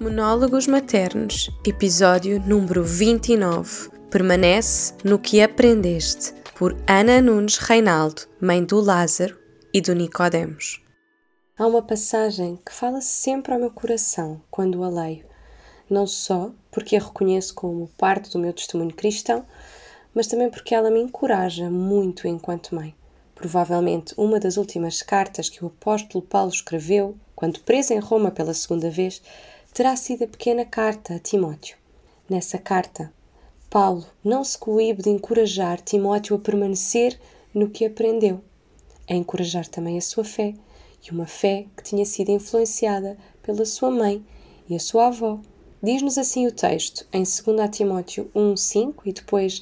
[0.00, 3.90] Monólogos Maternos, episódio número 29.
[4.10, 9.38] Permanece no que aprendeste, por Ana Nunes Reinaldo, mãe do Lázaro
[9.72, 10.82] e do Nicodemos.
[11.56, 15.26] Há uma passagem que fala sempre ao meu coração quando a leio,
[15.88, 19.46] não só porque a reconheço como parte do meu testemunho cristão,
[20.12, 22.96] mas também porque ela me encoraja muito enquanto mãe.
[23.32, 28.54] Provavelmente uma das últimas cartas que o apóstolo Paulo escreveu, quando preso em Roma pela
[28.54, 29.22] segunda vez,
[29.74, 31.76] terá sido a pequena carta a Timóteo.
[32.30, 33.12] Nessa carta,
[33.68, 37.18] Paulo não se coíbe de encorajar Timóteo a permanecer
[37.52, 38.40] no que aprendeu,
[39.10, 40.54] a encorajar também a sua fé,
[41.04, 44.24] e uma fé que tinha sido influenciada pela sua mãe
[44.68, 45.40] e a sua avó.
[45.82, 47.36] Diz-nos assim o texto em 2
[47.76, 49.60] Timóteo 1, 5 e depois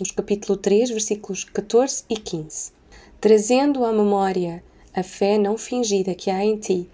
[0.00, 2.72] nos capítulo 3, versículos 14 e 15.
[3.20, 6.88] Trazendo à memória a fé não fingida que há em ti,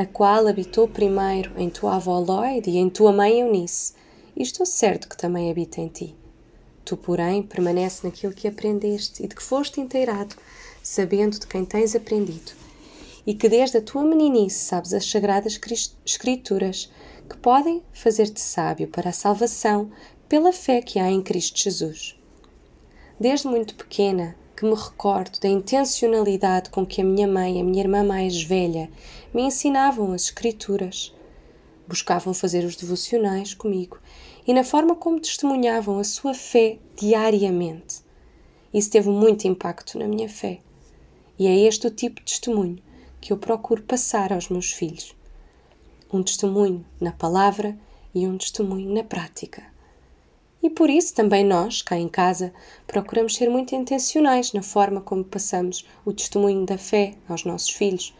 [0.00, 3.92] a qual habitou primeiro em tua avó Lloyd e em tua mãe Eunice,
[4.34, 6.16] e estou certo que também habita em ti.
[6.86, 10.34] Tu, porém, permanece naquilo que aprendeste e de que foste inteirado,
[10.82, 12.52] sabendo de quem tens aprendido,
[13.26, 15.60] e que desde a tua meninice sabes as sagradas
[16.06, 16.90] escrituras,
[17.28, 19.90] que podem fazer-te sábio para a salvação
[20.26, 22.18] pela fé que há em Cristo Jesus.
[23.20, 27.64] Desde muito pequena que me recordo da intencionalidade com que a minha mãe e a
[27.64, 28.90] minha irmã mais velha
[29.32, 31.14] me ensinavam as escrituras.
[31.88, 33.98] Buscavam fazer os devocionais comigo
[34.46, 38.02] e na forma como testemunhavam a sua fé diariamente.
[38.72, 40.60] Isso teve muito impacto na minha fé.
[41.38, 42.78] E é este o tipo de testemunho
[43.20, 45.14] que eu procuro passar aos meus filhos.
[46.12, 47.78] Um testemunho na palavra
[48.14, 49.62] e um testemunho na prática.
[50.62, 52.52] E por isso também nós, cá em casa,
[52.86, 58.14] procuramos ser muito intencionais na forma como passamos o testemunho da fé aos nossos filhos,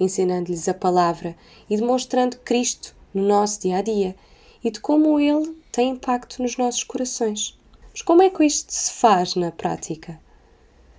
[0.00, 1.36] ensinando-lhes a palavra
[1.68, 4.16] e demonstrando Cristo no nosso dia a dia
[4.64, 7.56] e de como Ele tem impacto nos nossos corações.
[7.92, 10.20] Mas como é que isto se faz na prática?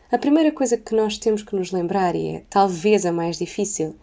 [0.09, 3.93] A primeira coisa que nós temos que nos lembrar, e é talvez a mais difícil,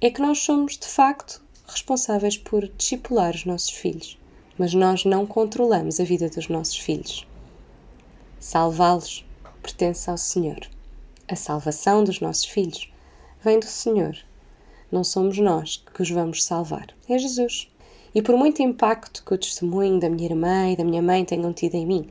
[0.00, 4.16] é que nós somos de facto responsáveis por discipular os nossos filhos
[4.58, 7.26] mas nós não controlamos a vida dos nossos filhos.
[8.40, 9.24] Salvá-los
[9.62, 10.60] pertence ao Senhor.
[11.28, 12.90] A salvação dos nossos filhos
[13.42, 14.16] vem do Senhor.
[14.90, 17.70] Não somos nós que os vamos salvar, é Jesus.
[18.14, 21.52] E por muito impacto que o testemunho da minha irmã e da minha mãe tenham
[21.52, 22.08] tido em mim,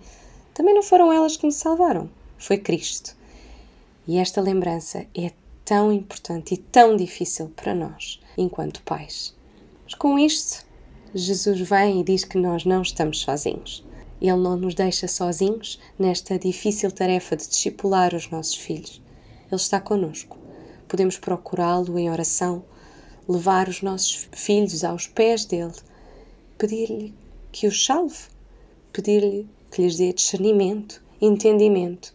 [0.53, 3.16] também não foram elas que me salvaram, foi Cristo.
[4.08, 5.31] E esta lembrança é
[5.66, 9.35] tão importante e tão difícil para nós, enquanto pais.
[9.84, 10.66] Mas com isto,
[11.13, 13.84] Jesus vem e diz que nós não estamos sozinhos.
[14.22, 19.01] Ele não nos deixa sozinhos nesta difícil tarefa de discipular os nossos filhos.
[19.46, 20.38] Ele está conosco.
[20.88, 22.63] Podemos procurá-lo em oração,
[23.28, 25.75] levar os nossos filhos aos pés dele,
[26.57, 27.13] pedir-lhe
[27.53, 28.25] que os salve,
[28.91, 32.13] pedir-lhe que lhes dê discernimento, entendimento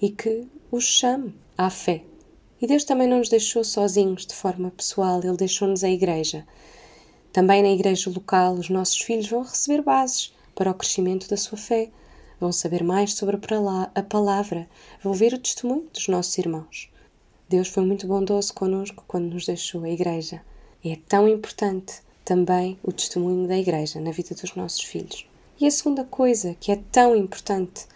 [0.00, 2.02] e que os chame à fé.
[2.60, 6.46] E Deus também não nos deixou sozinhos de forma pessoal, Ele deixou-nos a igreja
[7.34, 11.58] também na igreja local, os nossos filhos vão receber bases para o crescimento da sua
[11.58, 11.90] fé,
[12.38, 13.36] vão saber mais sobre
[13.92, 14.68] a palavra,
[15.02, 16.88] vão ver o testemunho dos nossos irmãos.
[17.48, 20.42] Deus foi muito bondoso conosco quando nos deixou a igreja.
[20.84, 25.26] E é tão importante também o testemunho da igreja na vida dos nossos filhos.
[25.60, 27.88] E a segunda coisa que é tão importante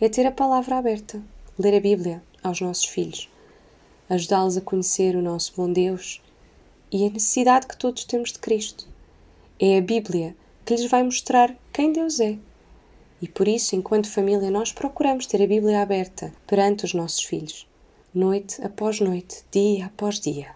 [0.00, 1.22] é ter a palavra aberta,
[1.58, 3.28] ler a Bíblia aos nossos filhos,
[4.08, 6.22] ajudá-los a conhecer o nosso bom Deus
[6.90, 8.86] e a necessidade que todos temos de Cristo.
[9.58, 12.38] É a Bíblia que lhes vai mostrar quem Deus é.
[13.20, 17.66] E por isso, enquanto família, nós procuramos ter a Bíblia aberta perante os nossos filhos,
[18.14, 20.54] noite após noite, dia após dia.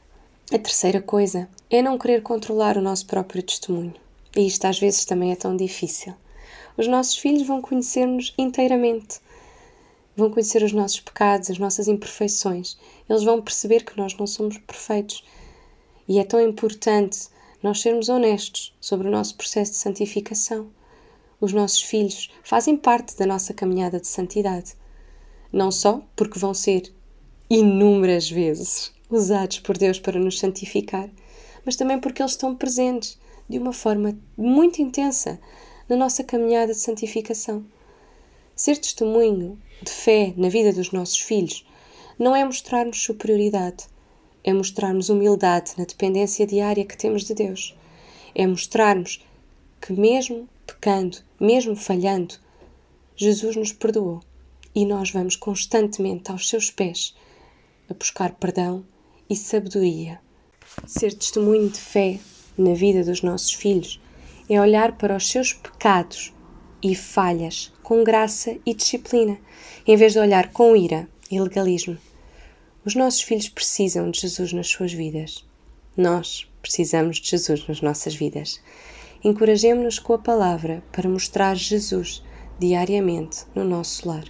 [0.53, 3.95] A terceira coisa é não querer controlar o nosso próprio testemunho.
[4.37, 6.13] E isto às vezes também é tão difícil.
[6.77, 9.21] Os nossos filhos vão conhecer-nos inteiramente.
[10.17, 12.77] Vão conhecer os nossos pecados, as nossas imperfeições.
[13.09, 15.25] Eles vão perceber que nós não somos perfeitos
[16.11, 17.29] e é tão importante
[17.63, 20.69] nós sermos honestos sobre o nosso processo de santificação.
[21.41, 24.75] Os nossos filhos fazem parte da nossa caminhada de santidade.
[25.53, 26.93] Não só porque vão ser
[27.49, 31.09] inúmeras vezes usados por Deus para nos santificar,
[31.65, 33.17] mas também porque eles estão presentes
[33.49, 35.41] de uma forma muito intensa
[35.89, 37.65] na nossa caminhada de santificação.
[38.57, 41.65] Ser testemunho de fé na vida dos nossos filhos
[42.19, 43.85] não é mostrar-nos superioridade,
[44.43, 47.77] é mostrar-nos humildade na dependência diária que temos de Deus.
[48.35, 49.25] É mostrar-nos
[49.81, 52.35] que, mesmo pecando, mesmo falhando,
[53.17, 54.21] Jesus nos perdoou
[54.75, 57.15] e nós vamos constantemente aos seus pés
[57.89, 58.85] a buscar perdão
[59.29, 60.21] e sabedoria.
[60.87, 62.19] Ser testemunho de fé
[62.57, 64.01] na vida dos nossos filhos
[64.49, 66.33] é olhar para os seus pecados
[66.83, 69.39] e falhas com graça e disciplina,
[69.87, 71.99] em vez de olhar com ira e legalismo.
[72.83, 75.45] Os nossos filhos precisam de Jesus nas suas vidas.
[75.95, 78.59] Nós precisamos de Jesus nas nossas vidas.
[79.23, 82.23] Encorajemos-nos com a palavra para mostrar Jesus
[82.59, 84.25] diariamente no nosso lar.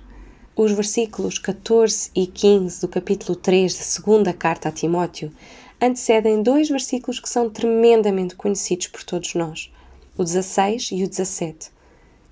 [0.56, 5.32] Os versículos 14 e 15 do capítulo 3 da segunda carta a Timóteo
[5.80, 9.72] antecedem dois versículos que são tremendamente conhecidos por todos nós,
[10.18, 11.70] o 16 e o 17,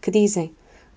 [0.03, 0.53] que dizem: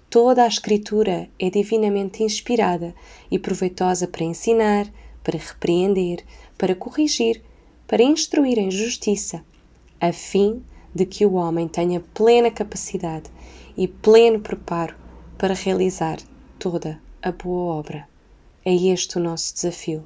[0.10, 2.96] Toda a Escritura é divinamente inspirada
[3.30, 4.92] e proveitosa para ensinar,
[5.24, 6.24] para repreender,
[6.58, 7.42] para corrigir,
[7.88, 9.44] para instruir em justiça,
[10.00, 10.64] a fim
[10.94, 13.30] de que o homem tenha plena capacidade
[13.78, 14.96] e pleno preparo
[15.38, 16.18] para realizar
[16.60, 18.08] toda a boa obra.
[18.64, 20.06] É este o nosso desafio: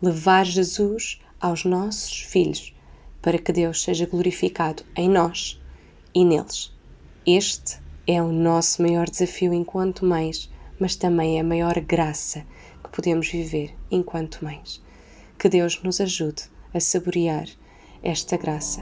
[0.00, 2.74] levar Jesus aos nossos filhos,
[3.20, 5.60] para que Deus seja glorificado em nós
[6.14, 6.72] e neles.
[7.26, 12.44] Este é o nosso maior desafio enquanto mães, mas também é a maior graça
[12.90, 14.82] podemos viver enquanto mães.
[15.38, 16.44] Que Deus nos ajude
[16.74, 17.48] a saborear
[18.02, 18.80] esta graça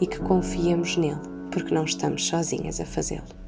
[0.00, 1.20] e que confiemos nele,
[1.50, 3.41] porque não estamos sozinhas a fazê-lo.